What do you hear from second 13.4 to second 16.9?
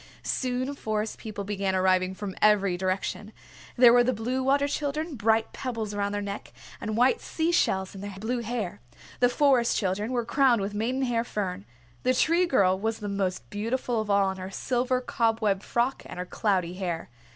beautiful of all in her silver cobweb frock and her cloudy